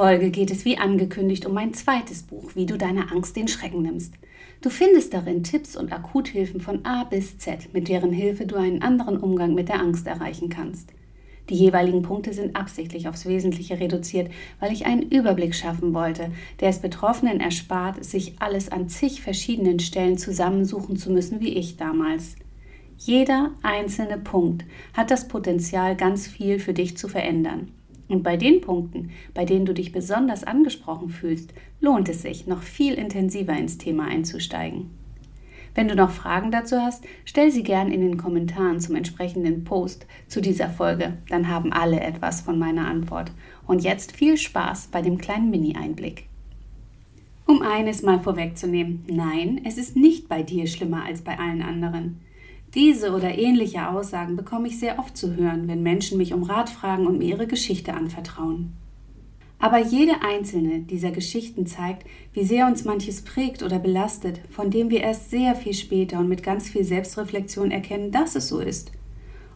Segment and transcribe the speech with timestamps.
[0.00, 3.82] Folge geht es wie angekündigt um mein zweites Buch, wie du deiner Angst den Schrecken
[3.82, 4.14] nimmst.
[4.62, 8.80] Du findest darin Tipps und Akuthilfen von A bis Z, mit deren Hilfe du einen
[8.80, 10.94] anderen Umgang mit der Angst erreichen kannst.
[11.50, 16.30] Die jeweiligen Punkte sind absichtlich aufs Wesentliche reduziert, weil ich einen Überblick schaffen wollte,
[16.60, 21.76] der es Betroffenen erspart, sich alles an zig verschiedenen Stellen zusammensuchen zu müssen wie ich
[21.76, 22.36] damals.
[22.96, 27.72] Jeder einzelne Punkt hat das Potenzial, ganz viel für dich zu verändern.
[28.10, 32.62] Und bei den Punkten, bei denen du dich besonders angesprochen fühlst, lohnt es sich, noch
[32.62, 34.90] viel intensiver ins Thema einzusteigen.
[35.76, 40.06] Wenn du noch Fragen dazu hast, stell sie gern in den Kommentaren zum entsprechenden Post
[40.26, 43.30] zu dieser Folge, dann haben alle etwas von meiner Antwort.
[43.64, 46.24] Und jetzt viel Spaß bei dem kleinen Mini-Einblick.
[47.46, 52.20] Um eines mal vorwegzunehmen, nein, es ist nicht bei dir schlimmer als bei allen anderen.
[52.74, 56.70] Diese oder ähnliche Aussagen bekomme ich sehr oft zu hören, wenn Menschen mich um Rat
[56.70, 58.74] fragen und mir ihre Geschichte anvertrauen.
[59.58, 64.88] Aber jede einzelne dieser Geschichten zeigt, wie sehr uns manches prägt oder belastet, von dem
[64.88, 68.92] wir erst sehr viel später und mit ganz viel Selbstreflexion erkennen, dass es so ist.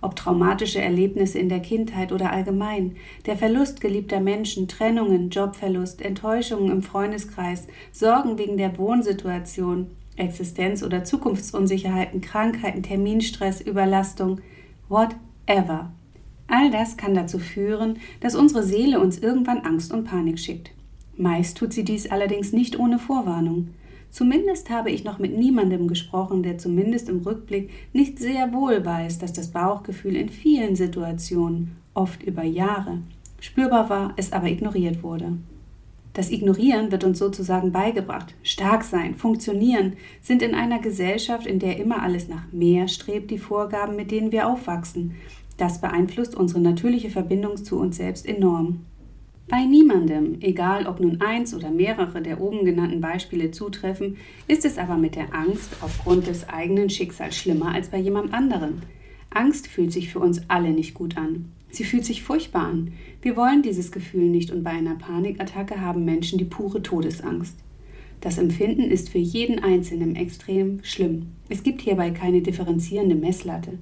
[0.03, 6.71] Ob traumatische Erlebnisse in der Kindheit oder allgemein, der Verlust geliebter Menschen, Trennungen, Jobverlust, Enttäuschungen
[6.71, 14.41] im Freundeskreis, Sorgen wegen der Wohnsituation, Existenz- oder Zukunftsunsicherheiten, Krankheiten, Terminstress, Überlastung,
[14.89, 15.93] whatever.
[16.47, 20.71] All das kann dazu führen, dass unsere Seele uns irgendwann Angst und Panik schickt.
[21.17, 23.69] Meist tut sie dies allerdings nicht ohne Vorwarnung.
[24.11, 29.19] Zumindest habe ich noch mit niemandem gesprochen, der zumindest im Rückblick nicht sehr wohl weiß,
[29.19, 32.99] dass das Bauchgefühl in vielen Situationen, oft über Jahre,
[33.41, 35.39] spürbar war, es aber ignoriert wurde.
[36.15, 38.35] Das Ignorieren wird uns sozusagen beigebracht.
[38.45, 43.39] Stark sein, funktionieren sind in einer Gesellschaft, in der immer alles nach mehr strebt, die
[43.39, 45.17] Vorgaben, mit denen wir aufwachsen.
[45.57, 48.81] Das beeinflusst unsere natürliche Verbindung zu uns selbst enorm.
[49.49, 54.79] Bei niemandem, egal ob nun eins oder mehrere der oben genannten Beispiele zutreffen, ist es
[54.79, 58.83] aber mit der Angst aufgrund des eigenen Schicksals schlimmer als bei jemand anderem.
[59.31, 61.53] Angst fühlt sich für uns alle nicht gut an.
[61.75, 62.93] Sie fühlt sich furchtbar an.
[63.21, 67.57] Wir wollen dieses Gefühl nicht und bei einer Panikattacke haben Menschen die pure Todesangst.
[68.21, 71.33] Das Empfinden ist für jeden Einzelnen extrem schlimm.
[71.49, 73.73] Es gibt hierbei keine differenzierende Messlatte.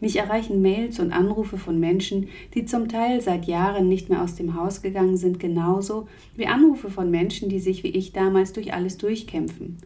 [0.00, 4.34] Mich erreichen Mails und Anrufe von Menschen, die zum Teil seit Jahren nicht mehr aus
[4.34, 8.74] dem Haus gegangen sind, genauso wie Anrufe von Menschen, die sich wie ich damals durch
[8.74, 9.76] alles durchkämpfen.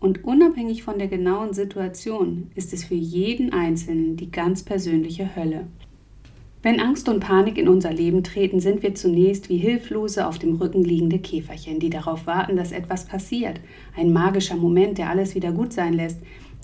[0.00, 5.66] Und unabhängig von der genauen Situation ist es für jeden Einzelnen die ganz persönliche Hölle.
[6.64, 10.56] Wenn Angst und Panik in unser Leben treten, sind wir zunächst wie hilflose auf dem
[10.56, 13.60] Rücken liegende Käferchen, die darauf warten, dass etwas passiert.
[13.94, 16.20] Ein magischer Moment, der alles wieder gut sein lässt.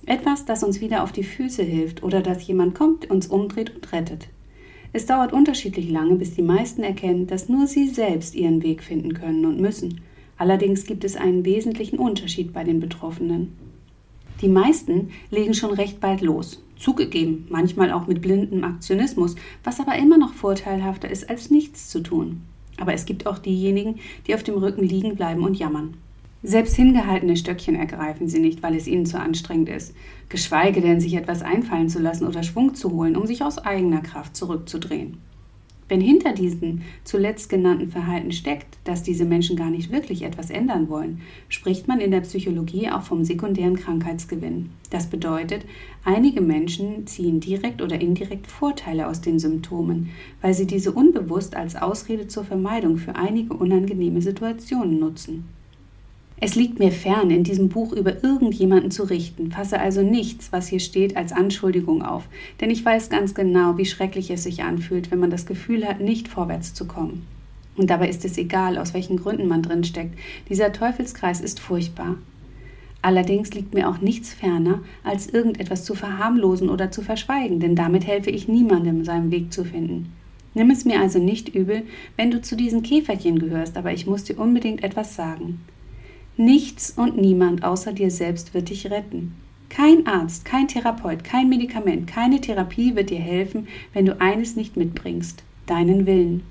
[0.06, 3.92] Etwas, das uns wieder auf die Füße hilft oder dass jemand kommt, uns umdreht und
[3.92, 4.28] rettet.
[4.94, 9.12] Es dauert unterschiedlich lange, bis die meisten erkennen, dass nur sie selbst ihren Weg finden
[9.12, 10.00] können und müssen.
[10.38, 13.52] Allerdings gibt es einen wesentlichen Unterschied bei den Betroffenen.
[14.40, 16.62] Die meisten legen schon recht bald los.
[16.80, 22.00] Zugegeben, manchmal auch mit blindem Aktionismus, was aber immer noch vorteilhafter ist, als nichts zu
[22.00, 22.40] tun.
[22.78, 23.96] Aber es gibt auch diejenigen,
[24.26, 25.98] die auf dem Rücken liegen bleiben und jammern.
[26.42, 29.94] Selbst hingehaltene Stöckchen ergreifen sie nicht, weil es ihnen zu anstrengend ist,
[30.30, 34.00] geschweige denn sich etwas einfallen zu lassen oder Schwung zu holen, um sich aus eigener
[34.00, 35.18] Kraft zurückzudrehen.
[35.90, 40.88] Wenn hinter diesen zuletzt genannten Verhalten steckt, dass diese Menschen gar nicht wirklich etwas ändern
[40.88, 44.70] wollen, spricht man in der Psychologie auch vom sekundären Krankheitsgewinn.
[44.90, 45.64] Das bedeutet,
[46.04, 50.10] einige Menschen ziehen direkt oder indirekt Vorteile aus den Symptomen,
[50.40, 55.48] weil sie diese unbewusst als Ausrede zur Vermeidung für einige unangenehme Situationen nutzen.
[56.42, 60.68] Es liegt mir fern, in diesem Buch über irgendjemanden zu richten, fasse also nichts, was
[60.68, 62.26] hier steht, als Anschuldigung auf,
[62.62, 66.00] denn ich weiß ganz genau, wie schrecklich es sich anfühlt, wenn man das Gefühl hat,
[66.00, 67.26] nicht vorwärts zu kommen.
[67.76, 70.18] Und dabei ist es egal, aus welchen Gründen man drin steckt.
[70.48, 72.16] Dieser Teufelskreis ist furchtbar.
[73.02, 78.06] Allerdings liegt mir auch nichts ferner, als irgendetwas zu verharmlosen oder zu verschweigen, denn damit
[78.06, 80.12] helfe ich niemandem, seinen Weg zu finden.
[80.54, 81.82] Nimm es mir also nicht übel,
[82.16, 85.60] wenn du zu diesen Käferchen gehörst, aber ich muss dir unbedingt etwas sagen.
[86.36, 89.34] Nichts und niemand außer dir selbst wird dich retten.
[89.68, 94.76] Kein Arzt, kein Therapeut, kein Medikament, keine Therapie wird dir helfen, wenn du eines nicht
[94.76, 96.42] mitbringst, deinen Willen.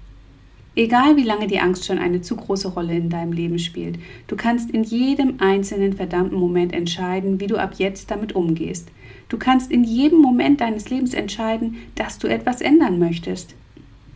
[0.75, 4.37] Egal wie lange die Angst schon eine zu große Rolle in deinem Leben spielt, du
[4.37, 8.89] kannst in jedem einzelnen verdammten Moment entscheiden, wie du ab jetzt damit umgehst.
[9.27, 13.55] Du kannst in jedem Moment deines Lebens entscheiden, dass du etwas ändern möchtest.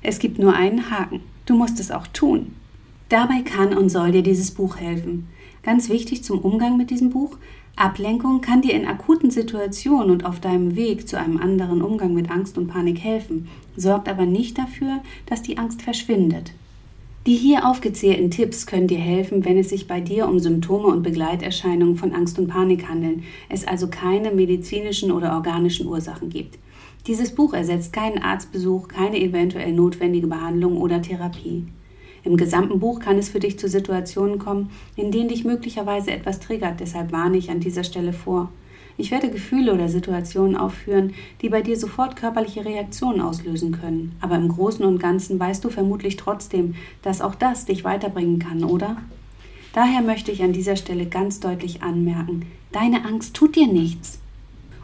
[0.01, 1.21] Es gibt nur einen Haken.
[1.45, 2.53] Du musst es auch tun.
[3.09, 5.27] Dabei kann und soll dir dieses Buch helfen.
[5.63, 7.37] Ganz wichtig zum Umgang mit diesem Buch,
[7.75, 12.29] Ablenkung kann dir in akuten Situationen und auf deinem Weg zu einem anderen Umgang mit
[12.29, 16.53] Angst und Panik helfen, sorgt aber nicht dafür, dass die Angst verschwindet.
[17.25, 21.03] Die hier aufgezählten Tipps können dir helfen, wenn es sich bei dir um Symptome und
[21.03, 26.59] Begleiterscheinungen von Angst und Panik handeln, es also keine medizinischen oder organischen Ursachen gibt.
[27.07, 31.65] Dieses Buch ersetzt keinen Arztbesuch, keine eventuell notwendige Behandlung oder Therapie.
[32.23, 36.39] Im gesamten Buch kann es für dich zu Situationen kommen, in denen dich möglicherweise etwas
[36.39, 38.49] triggert, deshalb warne ich an dieser Stelle vor.
[38.95, 44.35] Ich werde Gefühle oder Situationen aufführen, die bei dir sofort körperliche Reaktionen auslösen können, aber
[44.35, 48.97] im Großen und Ganzen weißt du vermutlich trotzdem, dass auch das dich weiterbringen kann, oder?
[49.73, 54.19] Daher möchte ich an dieser Stelle ganz deutlich anmerken, deine Angst tut dir nichts.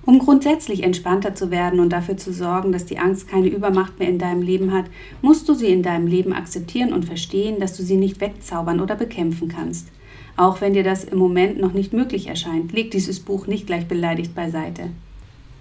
[0.05, 4.09] Um grundsätzlich entspannter zu werden und dafür zu sorgen, dass die Angst keine Übermacht mehr
[4.09, 4.85] in deinem Leben hat,
[5.21, 8.95] musst du sie in deinem Leben akzeptieren und verstehen, dass du sie nicht wegzaubern oder
[8.95, 9.89] bekämpfen kannst.
[10.37, 13.87] Auch wenn dir das im Moment noch nicht möglich erscheint, leg dieses Buch nicht gleich
[13.87, 14.89] beleidigt beiseite.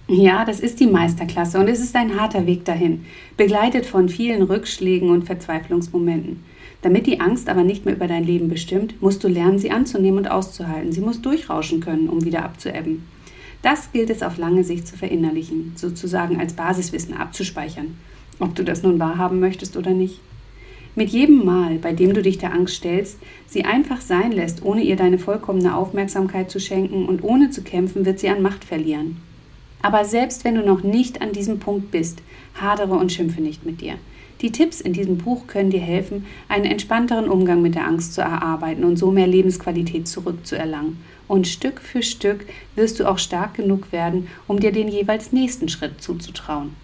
[0.07, 3.05] Ja, das ist die Meisterklasse und es ist ein harter Weg dahin,
[3.37, 6.45] begleitet von vielen Rückschlägen und Verzweiflungsmomenten.
[6.81, 10.19] Damit die Angst aber nicht mehr über dein Leben bestimmt, musst du lernen, sie anzunehmen
[10.19, 10.93] und auszuhalten.
[10.93, 13.05] Sie muss durchrauschen können, um wieder abzuebben.
[13.63, 17.97] Das gilt es auf lange Sicht zu verinnerlichen, sozusagen als Basiswissen abzuspeichern,
[18.39, 20.21] ob du das nun wahrhaben möchtest oder nicht.
[20.95, 24.83] Mit jedem Mal, bei dem du dich der Angst stellst, sie einfach sein lässt, ohne
[24.83, 29.17] ihr deine vollkommene Aufmerksamkeit zu schenken und ohne zu kämpfen, wird sie an Macht verlieren.
[29.81, 32.21] Aber selbst wenn du noch nicht an diesem Punkt bist,
[32.61, 33.95] hadere und schimpfe nicht mit dir.
[34.41, 38.21] Die Tipps in diesem Buch können dir helfen, einen entspannteren Umgang mit der Angst zu
[38.21, 40.99] erarbeiten und so mehr Lebensqualität zurückzuerlangen.
[41.29, 45.69] Und Stück für Stück wirst du auch stark genug werden, um dir den jeweils nächsten
[45.69, 46.75] Schritt zuzutrauen.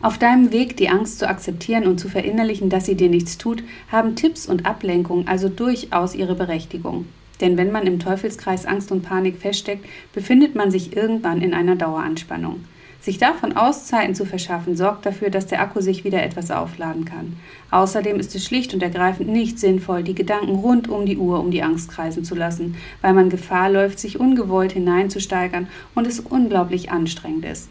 [0.00, 3.62] Auf deinem Weg, die Angst zu akzeptieren und zu verinnerlichen, dass sie dir nichts tut,
[3.90, 7.06] haben Tipps und Ablenkung also durchaus ihre Berechtigung.
[7.40, 11.76] Denn wenn man im Teufelskreis Angst und Panik feststeckt, befindet man sich irgendwann in einer
[11.76, 12.64] Daueranspannung.
[13.02, 17.36] Sich davon Auszeiten zu verschaffen, sorgt dafür, dass der Akku sich wieder etwas aufladen kann.
[17.72, 21.50] Außerdem ist es schlicht und ergreifend nicht sinnvoll, die Gedanken rund um die Uhr um
[21.50, 25.66] die Angst kreisen zu lassen, weil man Gefahr läuft, sich ungewollt hineinzusteigern
[25.96, 27.68] und es unglaublich anstrengend ist.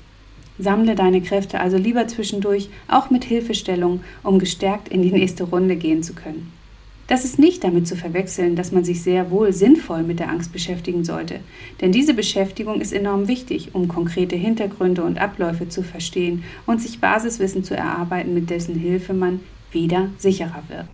[0.60, 5.78] Sammle deine Kräfte also lieber zwischendurch, auch mit Hilfestellung, um gestärkt in die nächste Runde
[5.78, 6.52] gehen zu können.
[7.12, 10.54] Das ist nicht damit zu verwechseln, dass man sich sehr wohl sinnvoll mit der Angst
[10.54, 11.42] beschäftigen sollte.
[11.82, 17.02] Denn diese Beschäftigung ist enorm wichtig, um konkrete Hintergründe und Abläufe zu verstehen und sich
[17.02, 19.42] Basiswissen zu erarbeiten, mit dessen Hilfe man
[19.74, 20.86] wieder sicherer wird.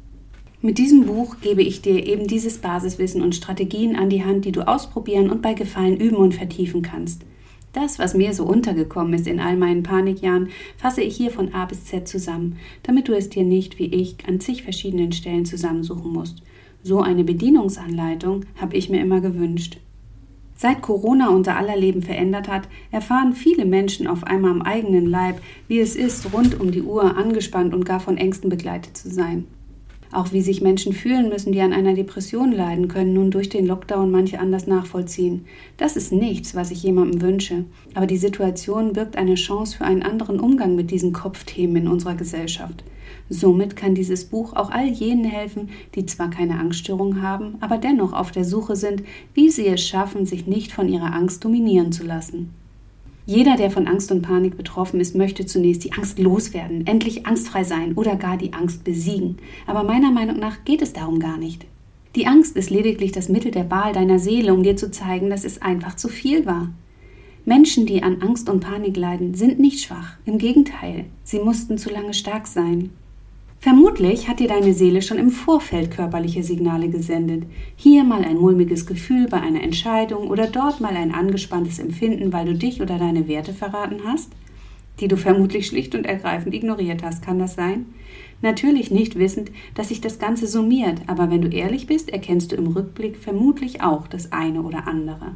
[0.63, 4.51] Mit diesem Buch gebe ich dir eben dieses Basiswissen und Strategien an die Hand, die
[4.51, 7.21] du ausprobieren und bei Gefallen üben und vertiefen kannst.
[7.77, 11.65] Das, was mir so untergekommen ist in all meinen Panikjahren, fasse ich hier von A
[11.65, 16.11] bis Z zusammen, damit du es dir nicht wie ich an zig verschiedenen Stellen zusammensuchen
[16.11, 16.41] musst.
[16.81, 19.77] So eine Bedienungsanleitung habe ich mir immer gewünscht.
[20.55, 25.39] Seit Corona unser aller Leben verändert hat, erfahren viele Menschen auf einmal am eigenen Leib,
[25.67, 29.45] wie es ist, rund um die Uhr angespannt und gar von Ängsten begleitet zu sein.
[30.11, 33.65] Auch wie sich Menschen fühlen müssen, die an einer Depression leiden, können nun durch den
[33.65, 35.45] Lockdown manche anders nachvollziehen.
[35.75, 37.65] Das ist nichts, was ich jemandem wünsche.
[37.93, 42.15] Aber die Situation birgt eine Chance für einen anderen Umgang mit diesen Kopfthemen in unserer
[42.15, 42.83] Gesellschaft.
[43.29, 48.13] Somit kann dieses Buch auch all jenen helfen, die zwar keine Angststörung haben, aber dennoch
[48.13, 52.03] auf der Suche sind, wie sie es schaffen, sich nicht von ihrer Angst dominieren zu
[52.03, 52.53] lassen.
[53.29, 57.65] Jeder, der von Angst und Panik betroffen ist, möchte zunächst die Angst loswerden, endlich angstfrei
[57.65, 59.35] sein oder gar die Angst besiegen.
[59.65, 61.65] Aber meiner Meinung nach geht es darum gar nicht.
[62.15, 65.43] Die Angst ist lediglich das Mittel der Wahl deiner Seele, um dir zu zeigen, dass
[65.43, 66.69] es einfach zu viel war.
[67.43, 70.15] Menschen, die an Angst und Panik leiden, sind nicht schwach.
[70.23, 72.91] Im Gegenteil, sie mussten zu lange stark sein.
[73.59, 77.43] Vermutlich hat dir deine Seele schon im Vorfeld körperliche Signale gesendet.
[77.75, 82.45] Hier mal ein mulmiges Gefühl bei einer Entscheidung oder dort mal ein angespanntes Empfinden, weil
[82.45, 84.31] du dich oder deine Werte verraten hast,
[84.99, 87.23] die du vermutlich schlicht und ergreifend ignoriert hast.
[87.23, 87.87] Kann das sein?
[88.43, 92.55] Natürlich nicht wissend, dass sich das Ganze summiert, aber wenn du ehrlich bist, erkennst du
[92.55, 95.33] im Rückblick vermutlich auch das eine oder andere.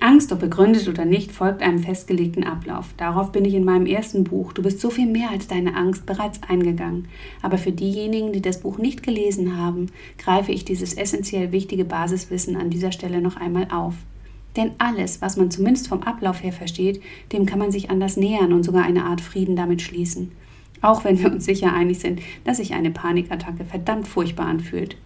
[0.00, 2.94] Angst, ob begründet oder nicht, folgt einem festgelegten Ablauf.
[2.96, 6.06] Darauf bin ich in meinem ersten Buch Du bist so viel mehr als deine Angst
[6.06, 7.08] bereits eingegangen.
[7.42, 9.86] Aber für diejenigen, die das Buch nicht gelesen haben,
[10.16, 13.94] greife ich dieses essentiell wichtige Basiswissen an dieser Stelle noch einmal auf.
[14.56, 17.02] Denn alles, was man zumindest vom Ablauf her versteht,
[17.32, 20.30] dem kann man sich anders nähern und sogar eine Art Frieden damit schließen.
[20.80, 24.96] Auch wenn wir uns sicher einig sind, dass sich eine Panikattacke verdammt furchtbar anfühlt.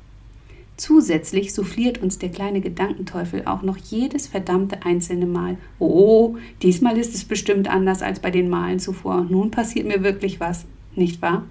[0.77, 5.59] Zusätzlich souffliert uns der kleine Gedankenteufel auch noch jedes verdammte einzelne Mal.
[5.79, 9.27] Oh, diesmal ist es bestimmt anders als bei den Malen zuvor.
[9.29, 10.65] Nun passiert mir wirklich was,
[10.97, 11.45] nicht wahr?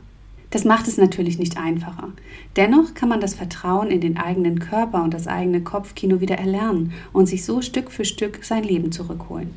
[0.50, 2.12] Das macht es natürlich nicht einfacher.
[2.58, 6.92] Dennoch kann man das Vertrauen in den eigenen Körper und das eigene Kopfkino wieder erlernen
[7.14, 9.52] und sich so Stück für Stück sein Leben zurückholen.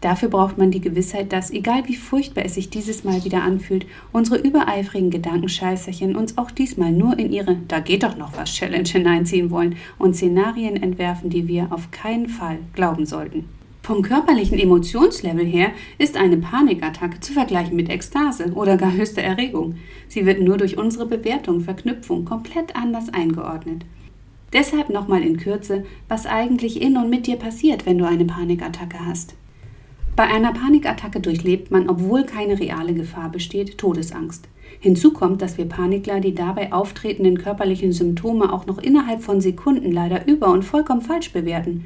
[0.00, 3.84] Dafür braucht man die Gewissheit, dass, egal wie furchtbar es sich dieses Mal wieder anfühlt,
[4.12, 8.88] unsere übereifrigen Gedankenscheißerchen uns auch diesmal nur in ihre Da geht doch noch was Challenge
[8.88, 13.44] hineinziehen wollen und Szenarien entwerfen, die wir auf keinen Fall glauben sollten.
[13.82, 19.76] Vom körperlichen Emotionslevel her ist eine Panikattacke zu vergleichen mit Ekstase oder gar höchster Erregung.
[20.08, 23.84] Sie wird nur durch unsere Bewertung, Verknüpfung komplett anders eingeordnet.
[24.52, 28.98] Deshalb nochmal in Kürze, was eigentlich in und mit dir passiert, wenn du eine Panikattacke
[29.04, 29.34] hast.
[30.16, 34.48] Bei einer Panikattacke durchlebt man, obwohl keine reale Gefahr besteht, Todesangst.
[34.80, 39.92] Hinzu kommt, dass wir Panikler die dabei auftretenden körperlichen Symptome auch noch innerhalb von Sekunden
[39.92, 41.84] leider über und vollkommen falsch bewerten.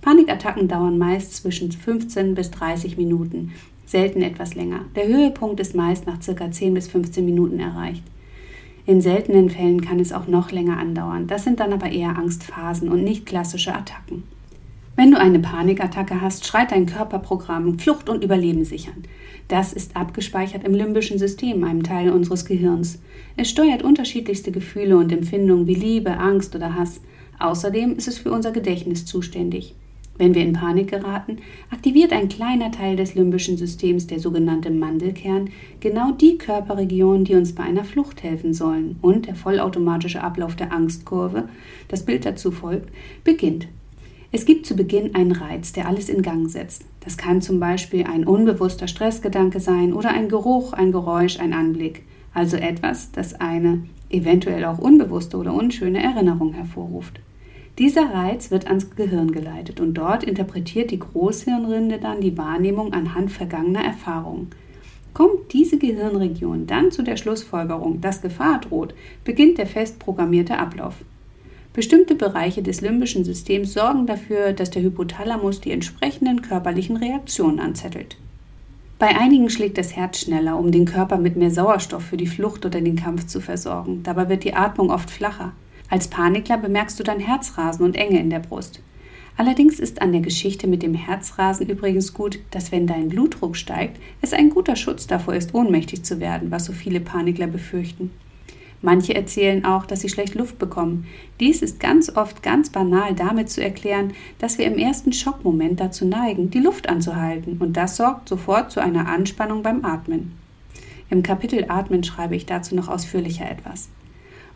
[0.00, 3.52] Panikattacken dauern meist zwischen 15 bis 30 Minuten,
[3.84, 4.80] selten etwas länger.
[4.94, 6.50] Der Höhepunkt ist meist nach ca.
[6.50, 8.04] 10 bis 15 Minuten erreicht.
[8.86, 11.26] In seltenen Fällen kann es auch noch länger andauern.
[11.26, 14.22] Das sind dann aber eher Angstphasen und nicht klassische Attacken.
[14.98, 19.04] Wenn du eine Panikattacke hast, schreit dein Körperprogramm Flucht und Überleben sichern.
[19.46, 22.98] Das ist abgespeichert im limbischen System, einem Teil unseres Gehirns.
[23.36, 27.02] Es steuert unterschiedlichste Gefühle und Empfindungen wie Liebe, Angst oder Hass.
[27.38, 29.74] Außerdem ist es für unser Gedächtnis zuständig.
[30.16, 35.50] Wenn wir in Panik geraten, aktiviert ein kleiner Teil des limbischen Systems, der sogenannte Mandelkern,
[35.80, 38.96] genau die Körperregionen, die uns bei einer Flucht helfen sollen.
[39.02, 41.50] Und der vollautomatische Ablauf der Angstkurve,
[41.88, 42.88] das Bild dazu folgt,
[43.24, 43.68] beginnt.
[44.36, 46.84] Es gibt zu Beginn einen Reiz, der alles in Gang setzt.
[47.00, 52.02] Das kann zum Beispiel ein unbewusster Stressgedanke sein oder ein Geruch, ein Geräusch, ein Anblick.
[52.34, 57.18] Also etwas, das eine eventuell auch unbewusste oder unschöne Erinnerung hervorruft.
[57.78, 63.32] Dieser Reiz wird ans Gehirn geleitet und dort interpretiert die Großhirnrinde dann die Wahrnehmung anhand
[63.32, 64.50] vergangener Erfahrungen.
[65.14, 68.92] Kommt diese Gehirnregion dann zu der Schlussfolgerung, dass Gefahr droht,
[69.24, 70.96] beginnt der fest programmierte Ablauf.
[71.76, 78.16] Bestimmte Bereiche des limbischen Systems sorgen dafür, dass der Hypothalamus die entsprechenden körperlichen Reaktionen anzettelt.
[78.98, 82.64] Bei einigen schlägt das Herz schneller, um den Körper mit mehr Sauerstoff für die Flucht
[82.64, 84.02] oder den Kampf zu versorgen.
[84.04, 85.52] Dabei wird die Atmung oft flacher.
[85.90, 88.80] Als Panikler bemerkst du dann Herzrasen und Enge in der Brust.
[89.36, 94.00] Allerdings ist an der Geschichte mit dem Herzrasen übrigens gut, dass wenn dein Blutdruck steigt,
[94.22, 98.12] es ein guter Schutz davor ist, ohnmächtig zu werden, was so viele Panikler befürchten.
[98.86, 101.08] Manche erzählen auch, dass sie schlecht Luft bekommen.
[101.40, 106.04] Dies ist ganz oft ganz banal damit zu erklären, dass wir im ersten Schockmoment dazu
[106.04, 110.36] neigen, die Luft anzuhalten und das sorgt sofort zu einer Anspannung beim Atmen.
[111.10, 113.88] Im Kapitel Atmen schreibe ich dazu noch ausführlicher etwas.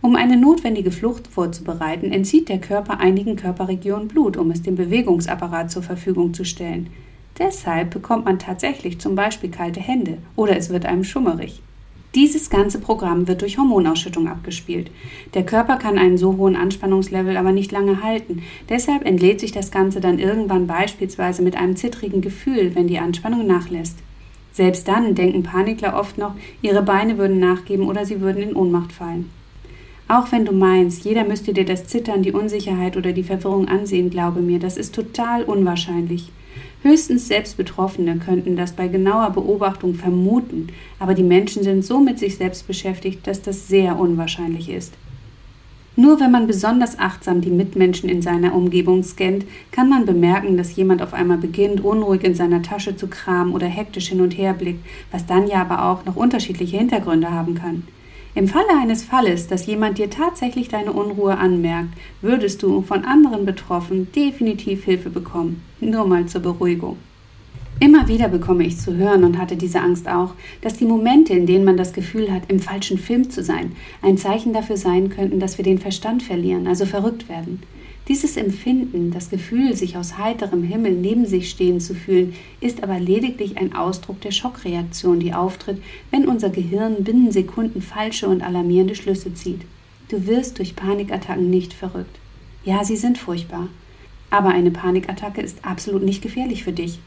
[0.00, 5.72] Um eine notwendige Flucht vorzubereiten, entzieht der Körper einigen Körperregionen Blut, um es dem Bewegungsapparat
[5.72, 6.88] zur Verfügung zu stellen.
[7.40, 11.62] Deshalb bekommt man tatsächlich zum Beispiel kalte Hände oder es wird einem schummerig.
[12.16, 14.90] Dieses ganze Programm wird durch Hormonausschüttung abgespielt.
[15.34, 18.42] Der Körper kann einen so hohen Anspannungslevel aber nicht lange halten.
[18.68, 23.46] Deshalb entlädt sich das Ganze dann irgendwann beispielsweise mit einem zittrigen Gefühl, wenn die Anspannung
[23.46, 23.98] nachlässt.
[24.50, 28.92] Selbst dann denken Panikler oft noch, ihre Beine würden nachgeben oder sie würden in Ohnmacht
[28.92, 29.30] fallen.
[30.08, 34.10] Auch wenn du meinst, jeder müsste dir das Zittern, die Unsicherheit oder die Verwirrung ansehen,
[34.10, 36.32] glaube mir, das ist total unwahrscheinlich.
[36.82, 42.18] Höchstens selbst Betroffene könnten das bei genauer Beobachtung vermuten, aber die Menschen sind so mit
[42.18, 44.94] sich selbst beschäftigt, dass das sehr unwahrscheinlich ist.
[45.96, 50.74] Nur wenn man besonders achtsam die Mitmenschen in seiner Umgebung scannt, kann man bemerken, dass
[50.74, 54.54] jemand auf einmal beginnt, unruhig in seiner Tasche zu kramen oder hektisch hin und her
[54.54, 57.82] blickt, was dann ja aber auch noch unterschiedliche Hintergründe haben kann.
[58.34, 61.88] Im Falle eines Falles, dass jemand dir tatsächlich deine Unruhe anmerkt,
[62.22, 65.62] würdest du von anderen Betroffenen definitiv Hilfe bekommen.
[65.80, 66.96] Nur mal zur Beruhigung.
[67.80, 71.46] Immer wieder bekomme ich zu hören und hatte diese Angst auch, dass die Momente, in
[71.46, 73.72] denen man das Gefühl hat, im falschen Film zu sein,
[74.02, 77.62] ein Zeichen dafür sein könnten, dass wir den Verstand verlieren, also verrückt werden.
[78.08, 82.98] Dieses Empfinden, das Gefühl, sich aus heiterem Himmel neben sich stehen zu fühlen, ist aber
[82.98, 85.80] lediglich ein Ausdruck der Schockreaktion, die auftritt,
[86.10, 89.60] wenn unser Gehirn binnen Sekunden falsche und alarmierende Schlüsse zieht.
[90.08, 92.18] Du wirst durch Panikattacken nicht verrückt.
[92.64, 93.68] Ja, sie sind furchtbar.
[94.30, 96.98] Aber eine Panikattacke ist absolut nicht gefährlich für dich.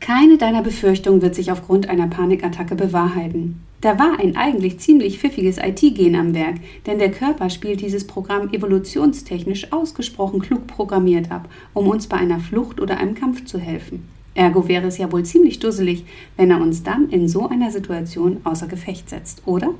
[0.00, 3.62] Keine deiner Befürchtungen wird sich aufgrund einer Panikattacke bewahrheiten.
[3.80, 8.52] Da war ein eigentlich ziemlich pfiffiges IT-Gen am Werk, denn der Körper spielt dieses Programm
[8.52, 14.08] evolutionstechnisch ausgesprochen klug programmiert ab, um uns bei einer Flucht oder einem Kampf zu helfen.
[14.34, 16.04] Ergo wäre es ja wohl ziemlich dusselig,
[16.36, 19.74] wenn er uns dann in so einer Situation außer Gefecht setzt, oder?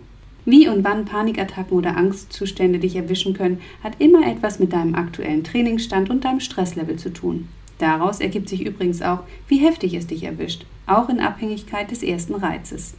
[0.45, 5.43] Wie und wann Panikattacken oder Angstzustände dich erwischen können, hat immer etwas mit deinem aktuellen
[5.43, 7.49] Trainingsstand und deinem Stresslevel zu tun.
[7.79, 12.35] Daraus ergibt sich übrigens auch, wie heftig es dich erwischt, auch in Abhängigkeit des ersten
[12.35, 12.95] Reizes.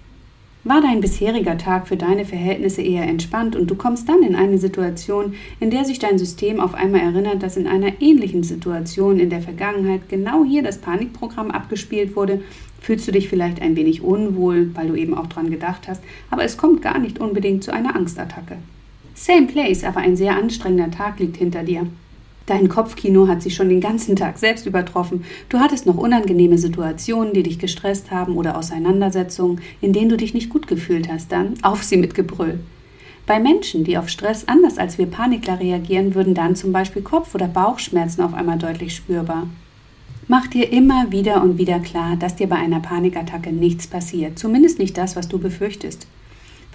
[0.64, 4.58] War dein bisheriger Tag für deine Verhältnisse eher entspannt und du kommst dann in eine
[4.58, 9.30] Situation, in der sich dein System auf einmal erinnert, dass in einer ähnlichen Situation in
[9.30, 12.42] der Vergangenheit genau hier das Panikprogramm abgespielt wurde,
[12.82, 16.44] fühlst du dich vielleicht ein wenig unwohl, weil du eben auch dran gedacht hast, aber
[16.44, 18.58] es kommt gar nicht unbedingt zu einer Angstattacke.
[19.16, 21.88] Same place, aber ein sehr anstrengender Tag liegt hinter dir.
[22.48, 25.26] Dein Kopfkino hat sich schon den ganzen Tag selbst übertroffen.
[25.50, 30.34] Du hattest noch unangenehme Situationen, die dich gestresst haben oder Auseinandersetzungen, in denen du dich
[30.34, 31.32] nicht gut gefühlt hast.
[31.34, 32.60] Dann auf sie mit Gebrüll.
[33.26, 37.36] Bei Menschen, die auf Stress anders als wir Panikler reagieren, würden dann zum Beispiel Kopf-
[37.36, 39.48] oder Bauchschmerzen auf einmal deutlich spürbar.
[40.30, 44.80] Mach dir immer wieder und wieder klar, dass dir bei einer Panikattacke nichts passiert, zumindest
[44.80, 46.08] nicht das, was du befürchtest.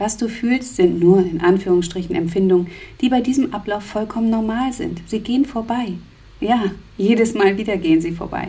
[0.02, 2.66] Was du fühlst, sind nur in Anführungsstrichen Empfindungen,
[3.00, 5.00] die bei diesem Ablauf vollkommen normal sind.
[5.06, 5.92] Sie gehen vorbei.
[6.40, 8.48] Ja, jedes Mal wieder gehen sie vorbei.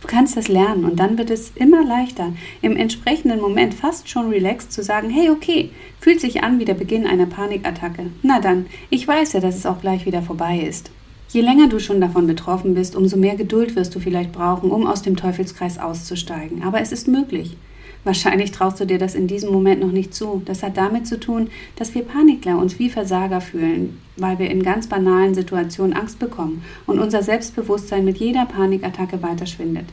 [0.00, 4.28] Du kannst das lernen und dann wird es immer leichter, im entsprechenden Moment fast schon
[4.28, 8.12] relaxed zu sagen, hey, okay, fühlt sich an wie der Beginn einer Panikattacke.
[8.22, 10.92] Na dann, ich weiß ja, dass es auch gleich wieder vorbei ist.
[11.30, 14.86] Je länger du schon davon betroffen bist, umso mehr Geduld wirst du vielleicht brauchen, um
[14.86, 16.62] aus dem Teufelskreis auszusteigen.
[16.62, 17.56] Aber es ist möglich.
[18.06, 20.40] Wahrscheinlich traust du dir das in diesem Moment noch nicht zu.
[20.44, 24.62] Das hat damit zu tun, dass wir Panikler uns wie Versager fühlen, weil wir in
[24.62, 29.86] ganz banalen Situationen Angst bekommen und unser Selbstbewusstsein mit jeder Panikattacke weiter schwindet.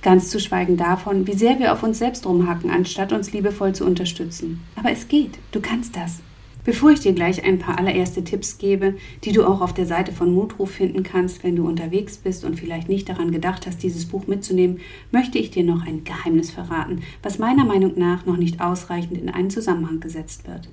[0.00, 3.84] Ganz zu schweigen davon, wie sehr wir auf uns selbst rumhacken, anstatt uns liebevoll zu
[3.84, 4.62] unterstützen.
[4.74, 5.32] Aber es geht.
[5.52, 6.22] Du kannst das.
[6.68, 10.12] Bevor ich dir gleich ein paar allererste Tipps gebe, die du auch auf der Seite
[10.12, 14.04] von Mutruf finden kannst, wenn du unterwegs bist und vielleicht nicht daran gedacht hast, dieses
[14.04, 18.60] Buch mitzunehmen, möchte ich dir noch ein Geheimnis verraten, was meiner Meinung nach noch nicht
[18.60, 20.68] ausreichend in einen Zusammenhang gesetzt wird.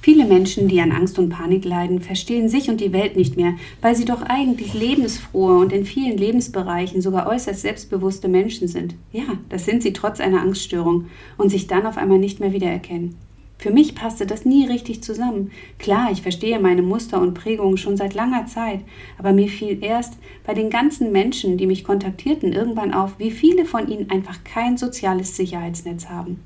[0.00, 3.54] Viele Menschen, die an Angst und Panik leiden, verstehen sich und die Welt nicht mehr,
[3.80, 8.94] weil sie doch eigentlich lebensfrohe und in vielen Lebensbereichen sogar äußerst selbstbewusste Menschen sind.
[9.10, 11.06] Ja, das sind sie trotz einer Angststörung
[11.38, 13.16] und sich dann auf einmal nicht mehr wiedererkennen.
[13.60, 15.50] Für mich passte das nie richtig zusammen.
[15.78, 18.80] Klar, ich verstehe meine Muster und Prägungen schon seit langer Zeit,
[19.18, 20.14] aber mir fiel erst
[20.46, 24.78] bei den ganzen Menschen, die mich kontaktierten, irgendwann auf, wie viele von ihnen einfach kein
[24.78, 26.40] soziales Sicherheitsnetz haben.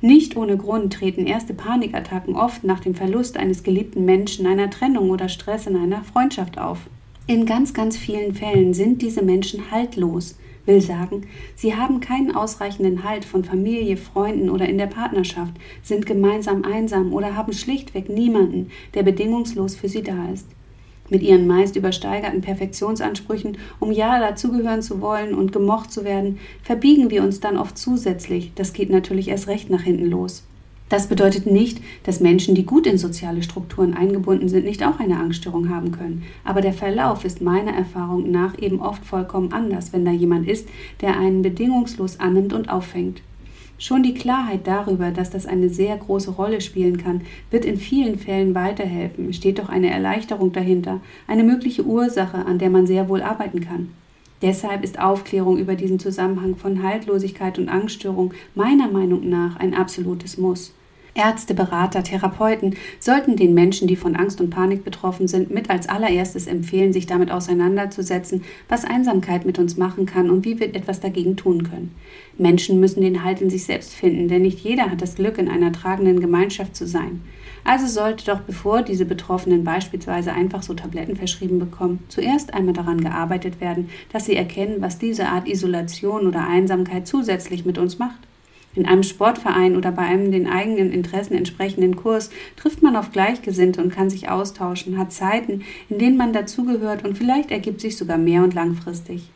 [0.00, 5.10] Nicht ohne Grund treten erste Panikattacken oft nach dem Verlust eines geliebten Menschen, einer Trennung
[5.10, 6.78] oder Stress in einer Freundschaft auf.
[7.26, 10.36] In ganz, ganz vielen Fällen sind diese Menschen haltlos,
[10.70, 15.52] will sagen, sie haben keinen ausreichenden Halt von Familie, Freunden oder in der Partnerschaft,
[15.82, 20.46] sind gemeinsam einsam oder haben schlichtweg niemanden, der bedingungslos für sie da ist.
[21.10, 27.10] Mit ihren meist übersteigerten Perfektionsansprüchen, um ja dazugehören zu wollen und gemocht zu werden, verbiegen
[27.10, 28.52] wir uns dann oft zusätzlich.
[28.54, 30.44] Das geht natürlich erst recht nach hinten los.
[30.90, 35.20] Das bedeutet nicht, dass Menschen, die gut in soziale Strukturen eingebunden sind, nicht auch eine
[35.20, 36.24] Angststörung haben können.
[36.44, 40.68] Aber der Verlauf ist meiner Erfahrung nach eben oft vollkommen anders, wenn da jemand ist,
[41.00, 43.22] der einen bedingungslos annimmt und auffängt.
[43.78, 47.20] Schon die Klarheit darüber, dass das eine sehr große Rolle spielen kann,
[47.52, 49.30] wird in vielen Fällen weiterhelfen.
[49.30, 53.60] Es steht doch eine Erleichterung dahinter, eine mögliche Ursache, an der man sehr wohl arbeiten
[53.60, 53.90] kann.
[54.42, 60.36] Deshalb ist Aufklärung über diesen Zusammenhang von Haltlosigkeit und Angststörung meiner Meinung nach ein absolutes
[60.36, 60.74] Muss.
[61.20, 65.86] Ärzte, Berater, Therapeuten sollten den Menschen, die von Angst und Panik betroffen sind, mit als
[65.86, 71.00] allererstes empfehlen, sich damit auseinanderzusetzen, was Einsamkeit mit uns machen kann und wie wir etwas
[71.00, 71.94] dagegen tun können.
[72.38, 75.50] Menschen müssen den Halt in sich selbst finden, denn nicht jeder hat das Glück, in
[75.50, 77.20] einer tragenden Gemeinschaft zu sein.
[77.64, 83.02] Also sollte doch, bevor diese Betroffenen beispielsweise einfach so Tabletten verschrieben bekommen, zuerst einmal daran
[83.02, 88.29] gearbeitet werden, dass sie erkennen, was diese Art Isolation oder Einsamkeit zusätzlich mit uns macht.
[88.76, 93.82] In einem Sportverein oder bei einem den eigenen Interessen entsprechenden Kurs trifft man auf Gleichgesinnte
[93.82, 98.16] und kann sich austauschen, hat Zeiten, in denen man dazugehört und vielleicht ergibt sich sogar
[98.16, 99.28] mehr und langfristig.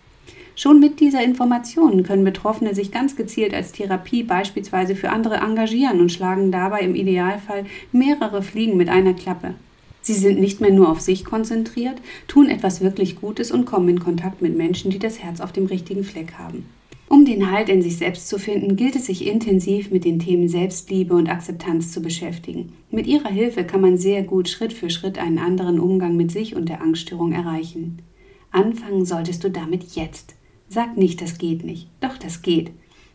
[0.56, 6.00] Schon mit dieser Information können Betroffene sich ganz gezielt als Therapie beispielsweise für andere engagieren
[6.00, 9.54] und schlagen dabei im Idealfall mehrere Fliegen mit einer Klappe.
[10.00, 11.96] Sie sind nicht mehr nur auf sich konzentriert,
[12.28, 15.66] tun etwas wirklich Gutes und kommen in Kontakt mit Menschen, die das Herz auf dem
[15.66, 16.66] richtigen Fleck haben.
[17.08, 20.48] Um den Halt in sich selbst zu finden, gilt es sich intensiv mit den Themen
[20.48, 22.72] Selbstliebe und Akzeptanz zu beschäftigen.
[22.90, 26.56] Mit ihrer Hilfe kann man sehr gut Schritt für Schritt einen anderen Umgang mit sich
[26.56, 28.02] und der Angststörung erreichen.
[28.50, 30.34] Anfangen solltest du damit jetzt.
[30.68, 31.88] Sag nicht, das geht nicht.
[32.00, 32.70] Doch, das geht.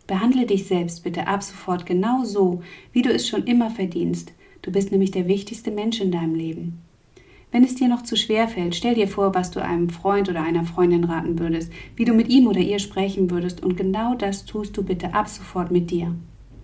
[0.06, 4.34] Behandle dich selbst bitte ab sofort genau so, wie du es schon immer verdienst.
[4.62, 6.82] Du bist nämlich der wichtigste Mensch in deinem Leben.
[7.52, 10.44] Wenn es dir noch zu schwer fällt, stell dir vor, was du einem Freund oder
[10.44, 14.46] einer Freundin raten würdest, wie du mit ihm oder ihr sprechen würdest und genau das
[14.46, 16.14] tust du bitte ab sofort mit dir.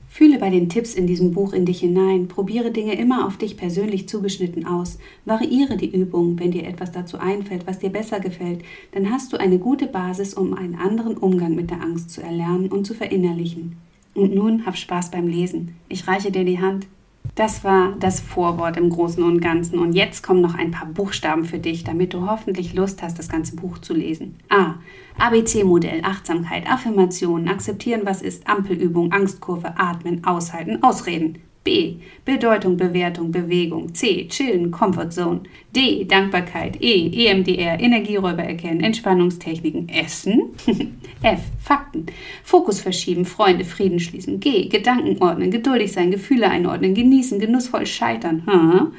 [0.08, 3.58] Fühle bei den Tipps in diesem Buch in dich hinein, probiere Dinge immer auf dich
[3.58, 8.62] persönlich zugeschnitten aus, variiere die Übung, wenn dir etwas dazu einfällt, was dir besser gefällt,
[8.93, 12.71] dann hast du eine gute Basis, um einen anderen Umgang mit der Angst zu erlernen
[12.71, 13.76] und zu verinnerlichen.
[14.13, 15.76] Und nun hab Spaß beim Lesen.
[15.89, 16.88] Ich reiche dir die Hand.
[17.36, 19.78] Das war das Vorwort im Großen und Ganzen.
[19.78, 23.28] Und jetzt kommen noch ein paar Buchstaben für dich, damit du hoffentlich Lust hast, das
[23.28, 24.39] ganze Buch zu lesen.
[24.50, 24.76] A.
[25.17, 31.39] ABC-Modell, Achtsamkeit, Affirmationen, akzeptieren, was ist, Ampelübung, Angstkurve, atmen, aushalten, ausreden.
[31.65, 31.97] B.
[32.23, 33.93] Bedeutung, Bewertung, Bewegung.
[33.93, 34.28] C.
[34.30, 35.41] Chillen, Comfort Zone.
[35.75, 36.06] D.
[36.06, 36.78] Dankbarkeit.
[36.80, 37.25] E.
[37.25, 39.89] EMDR, Energieräuber erkennen, Entspannungstechniken.
[39.89, 40.51] Essen.
[41.23, 41.41] F.
[41.60, 42.06] Fakten.
[42.43, 44.39] Fokus verschieben, Freunde, Frieden schließen.
[44.39, 44.67] G.
[44.69, 48.43] Gedanken ordnen, geduldig sein, Gefühle einordnen, genießen, genussvoll scheitern.
[48.45, 48.91] H.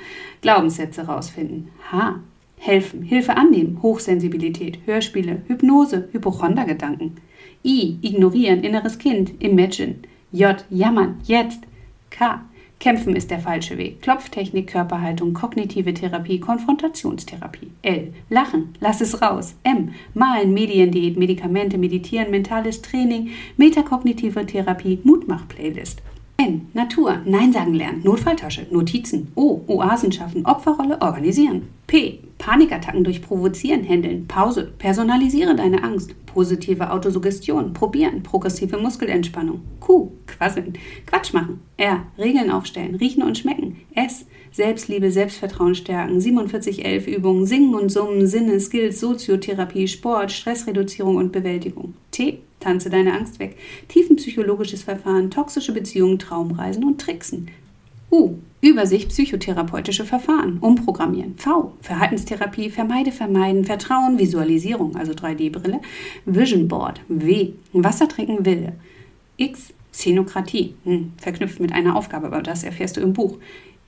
[0.42, 1.68] Glaubenssätze rausfinden.
[1.92, 2.20] H.
[2.58, 7.18] Helfen, Hilfe annehmen, Hochsensibilität, Hörspiele, Hypnose, Hypochondergedanken.
[7.62, 7.96] I.
[8.02, 9.96] Ignorieren, inneres Kind, Imagine.
[10.32, 10.64] J.
[10.68, 11.60] Jammern, jetzt.
[12.10, 12.40] K.
[12.78, 14.02] Kämpfen ist der falsche Weg.
[14.02, 17.70] Klopftechnik, Körperhaltung, kognitive Therapie, Konfrontationstherapie.
[17.82, 18.12] L.
[18.28, 19.54] Lachen, lass es raus.
[19.64, 19.94] M.
[20.14, 26.02] Malen, Mediendiät, Medikamente, Meditieren, mentales Training, metakognitive Therapie, Mutmach-Playlist.
[26.38, 26.68] N.
[26.74, 29.32] Natur, Nein sagen lernen, Notfalltasche, Notizen.
[29.34, 29.62] O.
[29.68, 31.68] Oasen schaffen, Opferrolle organisieren.
[31.86, 32.20] P.
[32.36, 39.62] Panikattacken durch Provozieren handeln, Pause, personalisiere deine Angst, positive Autosuggestion, probieren, progressive Muskelentspannung.
[39.80, 40.12] Q.
[40.26, 40.74] Quasseln,
[41.06, 41.60] Quatsch machen.
[41.78, 42.02] R.
[42.18, 43.76] Regeln aufstellen, riechen und schmecken.
[43.94, 44.26] S.
[44.56, 51.92] Selbstliebe, Selbstvertrauen stärken, 4711 Übungen, Singen und Summen, Sinne, Skills, Soziotherapie, Sport, Stressreduzierung und Bewältigung.
[52.10, 52.38] T.
[52.58, 53.58] Tanze deine Angst weg.
[53.88, 57.50] Tiefenpsychologisches Verfahren, toxische Beziehungen, Traumreisen und Tricksen.
[58.10, 58.36] U.
[58.62, 60.56] Übersicht psychotherapeutische Verfahren.
[60.60, 61.34] Umprogrammieren.
[61.36, 61.74] V.
[61.82, 62.70] Verhaltenstherapie.
[62.70, 63.66] Vermeide, vermeiden.
[63.66, 64.18] Vertrauen.
[64.18, 65.82] Visualisierung, also 3D-Brille.
[66.24, 67.02] Vision Board.
[67.08, 67.50] W.
[67.74, 68.72] Wasser trinken, Wille.
[69.36, 69.74] X.
[69.92, 70.74] Szenokratie.
[70.84, 73.36] Hm, verknüpft mit einer Aufgabe, aber das erfährst du im Buch.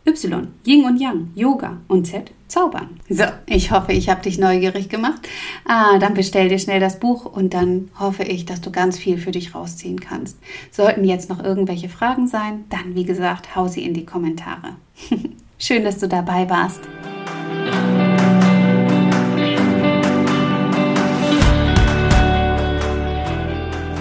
[0.09, 2.99] Y, Yin und Yang, Yoga und Z, Zaubern.
[3.11, 5.29] So, ich hoffe, ich habe dich neugierig gemacht.
[5.67, 9.19] Ah, dann bestell dir schnell das Buch und dann hoffe ich, dass du ganz viel
[9.19, 10.39] für dich rausziehen kannst.
[10.71, 14.77] Sollten jetzt noch irgendwelche Fragen sein, dann wie gesagt, hau sie in die Kommentare.
[15.59, 16.81] Schön, dass du dabei warst.